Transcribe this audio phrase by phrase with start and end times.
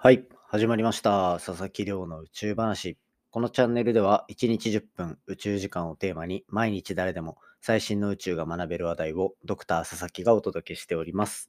[0.00, 1.40] はい、始まりました。
[1.44, 2.96] 佐々木亮の宇宙話。
[3.32, 11.48] このチャンネルでは1日10分宇宙時間をテーマに毎日誰でも最新の宇宙が学べる話題をドクター佐々木がお届けしております。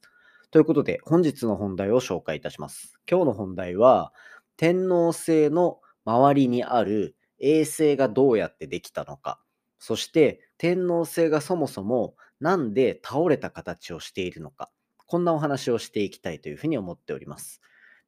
[0.50, 2.98] ということで本日の本題を紹介いたします。
[3.08, 4.12] 今日の本題は
[4.56, 9.38] 天王星の周りにある衛星がどうやってできたのか、
[9.78, 14.70] そして天王星がそもそもなんで倒れた形をしているのか、
[15.06, 17.60] こんなお話をしていきたいというふうに思っております。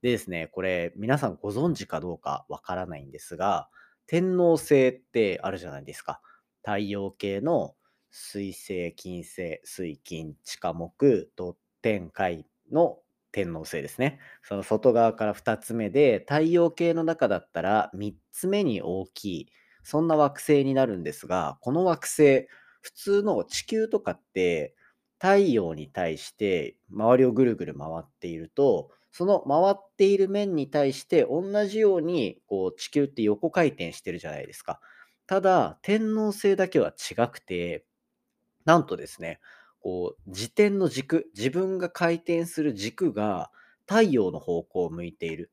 [0.02, 3.68] でですね、これ皆さんご存知かどうかわからないんですが、
[4.06, 6.20] 天王星ってあるじゃないですか。
[6.62, 7.74] 太陽系の
[8.10, 12.98] 水星、金星、水金、地下木、土天海の
[13.30, 14.18] 天王星ですね。
[14.42, 19.48] その外側から2つ目で、太陽系の中だったら3つ目に大きい、
[19.84, 22.48] そんな惑星になるんですが、この惑星、
[22.80, 24.74] 普通の地球とかって
[25.20, 34.80] 太陽に対して周りをぐるぐる回っていると、その回っている面に対して同じようにこう地球って横回転してるじゃないですか。
[35.26, 37.84] ただ、天王星だけは違くて、
[38.64, 39.40] なんとですね、
[39.80, 43.50] こう自転の軸、自分が回転する軸が
[43.88, 45.50] 太陽の方向を向いている。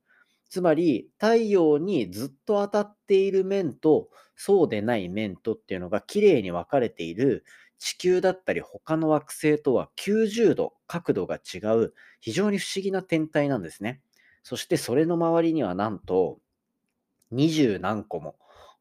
[0.50, 7.44] つまり、太陽にずっと当たっている面と、そうでない面とっていうのが綺麗に分かれている
[7.80, 14.02] 地球だったり他の惑星とは90度角度が違う非常に不思議な天体なんですね。
[14.44, 16.40] そしてそれの周りにはなんと
[17.32, 18.36] 20何個も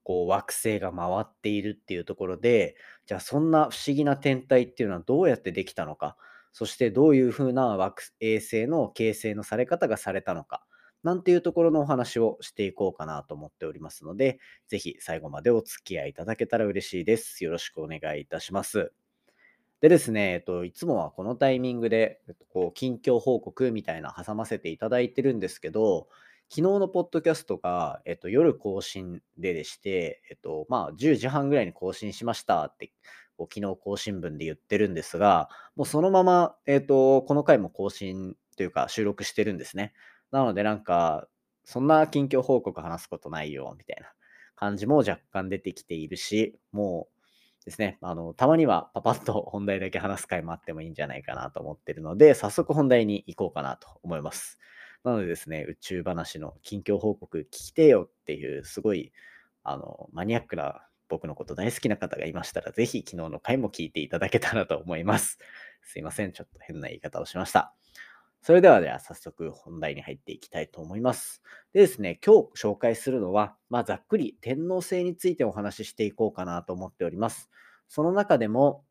[0.04, 2.76] こう惑星が回っているっていうところで
[3.06, 6.16] じゃあそんな不思議な天体っていうのはどうやってできたのか
[6.52, 10.64] そしてどういうふうな惑衛星の形成のされ方がされたのか
[11.08, 17.42] なんていうところのお話をしていこうかなと思っておりますので、ぜひ最後までお付き合いいただけたら嬉しいです。
[17.44, 18.92] よろしくお願いいたします。
[19.80, 26.08] でですね、えっと、いつもはこのタイミングで、えっと、こう近況報告みたいな挟ませていただいてるんですけど、
[26.50, 32.92] 昨日のポッドキャストが、えっと、夜更新ででして、えっと、まあ、10時半ぐらいに更新しましたって、
[33.38, 39.94] こう昨日更新分で言ってるんですが、もうそのまま、えっと、この回も更新というか収録してるんですね。
[40.30, 41.28] なのでなんか、
[41.64, 44.08] そんな近況報告話すことないよ、みたいな
[44.56, 47.08] 感じも若干出てきているし、も
[47.62, 54.58] うですね、あの、たまにはパパッと本題だけ話す回もあってもいいんじゃないかなと思ってるので、早速本題に行こうかなと思います。
[55.04, 59.12] なのでですね、宇宙話の近況報告聞きてよっていう、すごい、
[59.64, 65.38] あの、マニアックな僕のこと大好きな方がいましたら、ぜひ昨日の回も聞いていただけたらと思います。
[65.82, 67.74] すいません、ちょっと変な言い方をしました。
[68.42, 71.42] それではでは早速本題に入っていきたいと思います。
[71.72, 77.50] でですね、今日紹介するのは、まあ、ざっくり天王星についてお話ししていこうかなと思っております。
[77.88, 78.84] その中でも、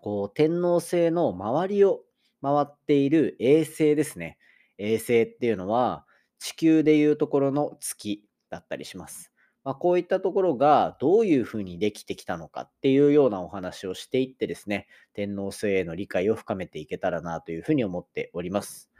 [0.00, 2.00] こう天王星の周りを
[2.40, 4.38] 回っている衛星ですね。
[4.78, 6.06] 衛星っていうのは
[6.38, 9.32] 地球でいうところの月だったりします。
[9.68, 18.90] まあ、こういったところがどういうふうにできてきたのかっていうようなお話をしていってですね、天王星への理解を深めていけたらなというふうに思っております。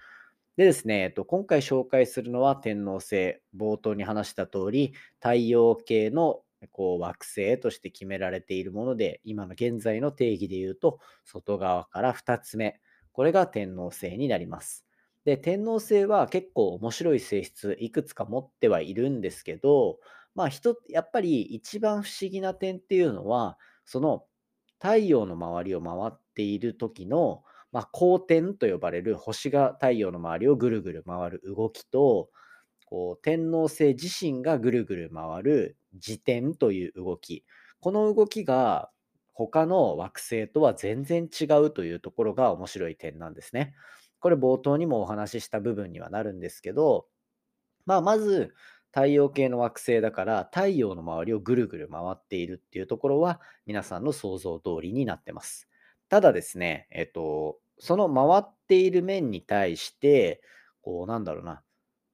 [0.58, 3.40] でですね、えっと、今回紹介するのは天王星。
[3.56, 4.92] 冒頭に話した通り、
[5.22, 12.78] 太陽系のこう惑星として決められているもので、今の現在の定義で言うと、外側から2つ目。
[13.12, 14.84] これが天王星になります。
[15.24, 19.98] で、天王星は結構面白い性質いくつか持ってはいるんですけど、
[20.38, 24.24] まあ人、やっぱり一番不思議な点っていうのは、その
[24.80, 32.30] 太陽の周りを回っている時の、まあ、公転と呼ばれる星が太陽の周りをぐるぐる回る動きと、
[32.86, 37.44] こう天王星自身がぐるぐる回る自転という動き。
[37.80, 38.92] この動きが
[39.34, 43.74] 他の惑星とは全然違うというところが面白い点なんですね。
[44.20, 47.08] これ冒頭にもお話しした部分にはなるんですけど、
[47.86, 48.54] まあ、まず
[48.92, 55.68] 太陽系の惑星だから太陽の周りをぐるぐる回っているっていうところは皆さんの想像通りになってます。
[56.08, 60.42] ただですね、えっと、その回っている面に対して、
[60.82, 61.62] こうなんだろうな、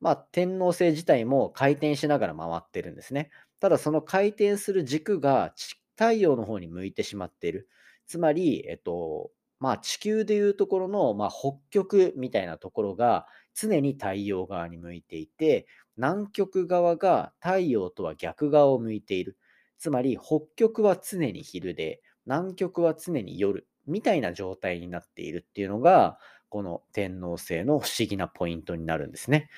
[0.01, 3.31] まあ天王星自体も回転しながら回ってるんですね。
[3.61, 5.55] ただその回転する軸が
[5.97, 7.69] 太陽の方に向いてしまっている。
[8.07, 15.67] つまり、えっと、まあ地球でいうところの、まあ、北極みたいなところが常に太陽側に向いていて、
[15.97, 19.37] 南極側が太陽とは逆側を向いている。
[19.79, 26.19] つまり北極は常に昼で、南極は常に夜みたいな状態になっているっていうのが、
[26.49, 29.51] この天王星の不思議なポイントになるんですね。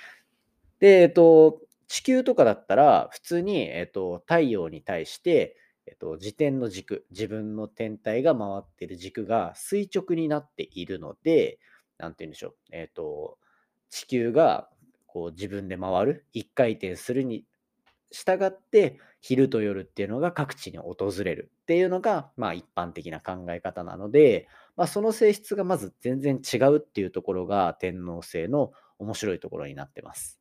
[0.80, 5.56] で、えっと、地球とかだったら、普通に、えっと、太陽に対して、
[5.86, 11.58] えっと、自転の軸、自分の天体が回っている軸が垂直になっているので、
[11.98, 13.38] なんて言うんでしょう、えっと、
[13.88, 14.68] 地球が
[15.16, 17.46] こう自分で回る、1回転するに
[18.12, 24.46] 従って、昼と夜っていうのが各地に訪れるっていうのが、まあ一般的な考え方なので、
[24.76, 30.38] まあその性質がまず全然違うっていうところが天皇制の面白いところになってます。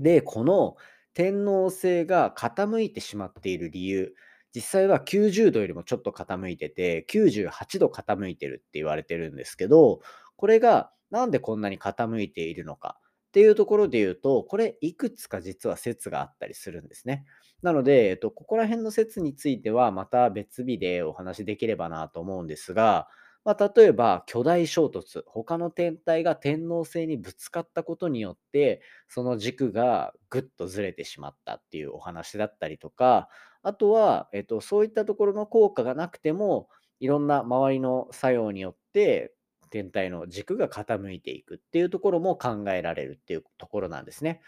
[0.00, 0.74] で、この
[1.14, 4.12] 天皇制が傾いてしまっている理由、
[4.52, 10.00] 実際は90度よりもちょっと傾いてて、98度傾いてるって言われてるんですけど、
[10.34, 12.98] これがなんでこんなに傾いているのか
[13.34, 17.24] っていうところで言うと、これいくつか実は説があったりするんですね。
[17.62, 23.08] なので、えっと、ここら辺の説についてはまた別日でお話しできればなと思うんですが、
[23.44, 33.28] まあ、例えば巨大衝突、他の天体が天王星にぶつかったことによって、その軸がぐっとずれてしまったっていうお話だったりとか、
[33.64, 36.68] あとは、えっと、そういったところの効果がなくても、
[37.00, 39.33] いろんな周りの作用によって、
[39.74, 44.40] 天体の軸が傾いていくっていうところも考えられるっていうところなんですね。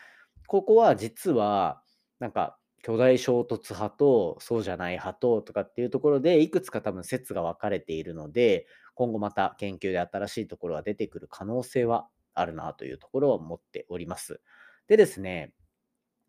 [0.46, 1.82] ここは実は、
[2.20, 14.40] なんか巨大衝突派とそうじゃない派ととかっていうところでいくつか多分説が分かれているので今後また研究で新しいところが出てくる可能性はあるなというところを持っております。
[14.86, 15.52] でですね、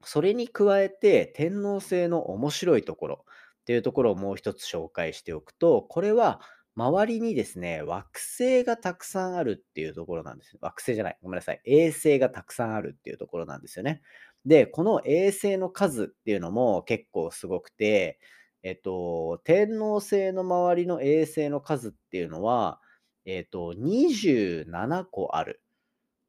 [0.03, 3.25] それに加えて天皇制の面白いところ
[3.61, 6.41] っていうところをもう一つ紹介しておくと、これは
[6.77, 10.59] 周りにですね、惑星がたくさんあるっていうところなんです。
[10.62, 11.18] 惑星じゃない。
[11.24, 11.62] ごめんなさい。
[11.65, 14.03] 衛星がたくさんあるっていうところなんですよね。
[14.45, 18.19] で、この衛星の数っていうのも結構すごくて、
[18.62, 22.79] えっと、天王星の周りの衛星の数っていうのは、
[23.25, 25.63] えっと、27個ある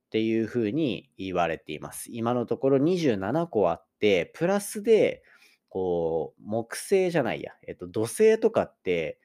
[0.07, 2.09] っていうふうに言われています。
[2.11, 5.23] 今のところ27個あって、プラスで、
[5.69, 9.21] こう、木星じゃないや、えっと、土星とかって、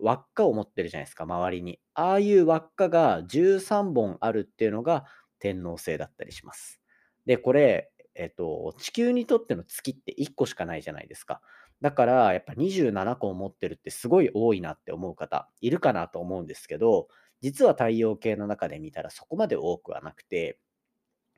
[0.00, 1.80] 輪っかを持ってるじゃないですか、周りに。
[1.94, 5.04] ああいう輪っかが13本あるっていうのが
[5.38, 6.80] 天王星だったりします。
[7.26, 11.40] で、これ、えっと、地球にとっての月って1個しかないじゃないですか。
[11.80, 17.08] だから、やっぱ27個を持ってるってすごい多いなって思う方いるかなと思うんですけど、
[17.40, 20.58] 実は太陽系の中で見たらそこまで多くはなくて、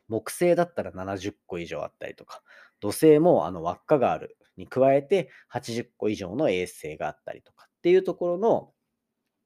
[0.08, 2.42] 木星だったら70個以上あったりとか、
[2.80, 8.72] 土星もあの輪っかがあるに加えて80個以上の衛星があったりとかっていうところの、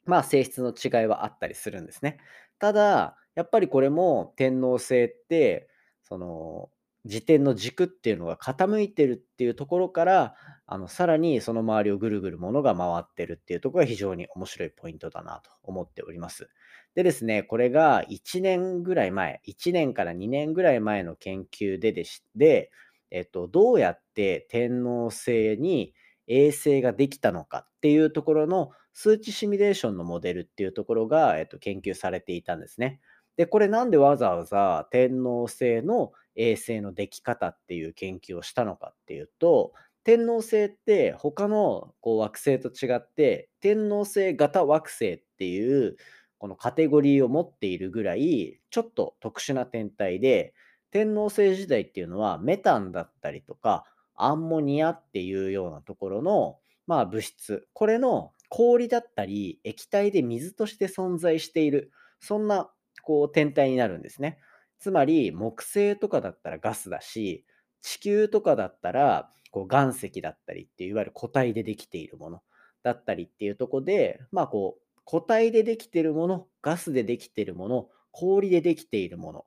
[0.06, 2.16] まあ、性質の違いはあったりするんですね。
[2.58, 5.68] ただ、やっぱりこれも天王星って、
[6.02, 6.70] その、
[7.04, 10.34] 自転の軸っていうのが傾いてるっていうところから、
[10.66, 16.48] あのさらにその周りをぐるぐるものが回ってるっていうところが非常に面白いポイントだなと思っております。
[16.94, 22.70] でですね、これが1年ぐらい前、1年から2年ぐらい前の研究ででしで、
[23.10, 25.92] えっと、どうやって天王星に
[26.30, 33.00] 衛星ができたのかっていうところの数値シミュレーションのモデルっていうところが、えっと、研究されていたんですね。
[33.36, 39.72] で、これなんでわざわざ天王星の衛星のでき方っていう研究をしたのかっていうと、
[40.04, 45.96] 天王星って他のこう惑星と違って、天王星型惑星っていう
[46.38, 50.54] このカテゴリーを持っているぐらい、ちょっと特殊な天体で、
[50.92, 53.84] 天王星時代っていうのはメタンだったりとか、
[54.24, 62.70] アンモニアっていうようなところの、まあ、物質、これの氷だったり液体で水として存在している、そんな
[63.02, 64.38] こう天体になるんですね。
[64.78, 67.44] つまり木星とかだったらガスだし、
[67.82, 72.42] 地球とかだったらこう岩石だったりっていういわゆる固体でできているもの
[72.82, 79.46] だったりっていうとこで、まあこう固体でできているもの、ガスでできているもの、氷でできているもの、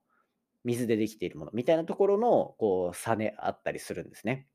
[0.63, 4.47] 水でできているものみたいなところのこう差であったりするんですね。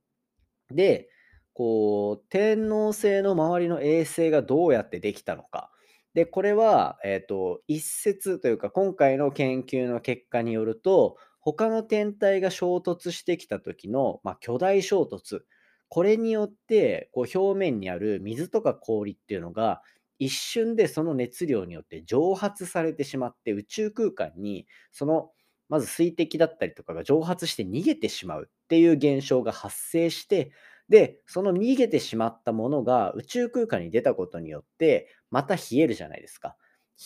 [0.71, 1.09] で、
[1.55, 5.71] こう天王星の周りの衛星がどうやってできたのか。
[6.15, 15.43] で、これは、えっ、と、一説というか、今回の研究の結果によると、他の天体が衝突してきた時の、まあ、巨大衝突、
[15.89, 19.83] これによって、こう表面にある水とか氷っていうのが、
[20.19, 25.31] 一瞬でその熱量によって蒸発されてしまって、宇宙空間に、その、
[25.69, 30.53] まず水滴だったりとかが蒸発して逃げてしまうっていう現象が発生して、
[30.89, 36.57] で、その逃げてしまったものが宇宙空間に出たことによって、また冷えるじゃないですか。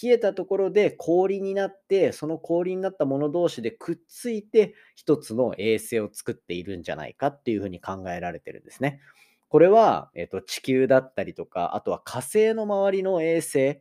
[0.03, 9.01] 冷えたところで氷になって、その氷になったもの同士でくっついて、一つの衛星を作っているんじゃないかっていうふうに考えられてるんですね。
[9.49, 13.81] これは、えっと、地球だったりとか、あとは火星の周りの衛星、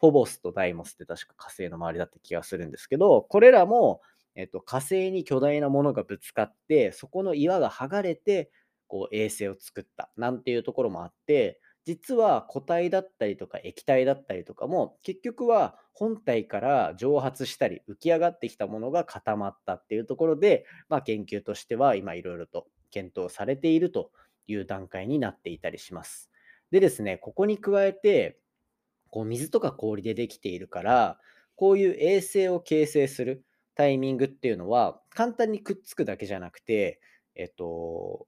[0.00, 4.00] フォボスとダイモスって確か火星の周りだった気がするんですけど、これらも、
[4.34, 8.50] えっと、火星に巨大なものがぶつかって、そこの岩が剥がれて、
[8.88, 24.10] こう衛星を作ったなんていうところもあって、実は固体だったりとか液体だったりとかも結局は本体から蒸発したり浮き上がってきたものが固まったっていうところで、まあ、研究としては今いろいろと検討されていると
[24.46, 26.30] いう段階になっていたりします。
[26.70, 28.38] でですね、ここに加えて
[29.10, 31.18] こう水とか氷でできているから、
[31.56, 33.44] こういう衛星を形成する
[33.74, 37.00] タイミングっていうのは、簡単にくっつくだけじゃなくて、
[37.34, 38.26] えっと、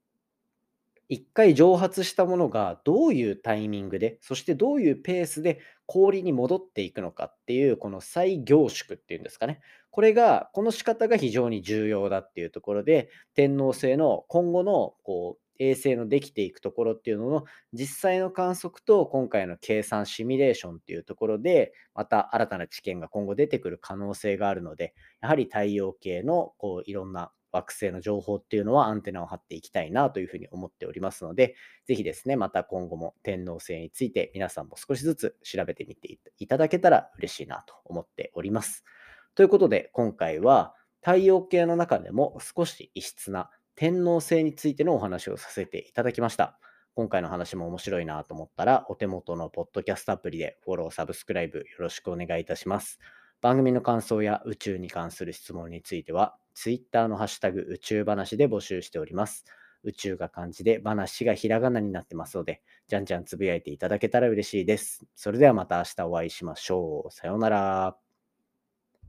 [1.09, 9.61] 一回蒸発したものがどういうタイミングで、そしてどういうペースで氷に戻っていくのかっていう、この再凝縮っていうんですかね。
[9.91, 31.55] これが、この仕方が非常に重要だっていうところで、天王星の今後のこう衛星のできていくところっていうのの実際の観測と今回の計算シミュレーションっていうところでまた新たな知見が今後出てくる可能性があるのでやはり太陽系のこういろんな惑星の情報っていうのはアンテナを張っていきたいなというふうに思っておりますので、
[31.87, 38.85] ぜひですね、また今後も天王星について皆さんも少しずつ調べてみていただけたら嬉しいなと思っております。
[39.35, 46.59] ということで、今回は太陽系の中でも少し異質な天王星についてのお話をさせていただきました。
[46.95, 52.99] 今回の話も面白いなと思ったら、お手元のポッドキャストアプリでフォロー、サブスクライブよろしくお願いいたします。
[53.41, 59.45] 番組の感想や宇宙に関する質問については、Twitter のハッシュタグ宇宙話で募集しております。
[59.85, 65.07] 宇宙が漢字で話がひらがなになってますので、じゃんじゃんつぶやいていただけたら嬉しいです。
[65.17, 67.11] それではまた明日お会いしましょう。
[67.11, 68.12] さようなら。